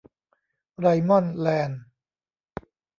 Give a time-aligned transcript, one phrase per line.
[0.79, 1.81] ไรมอน แลนด์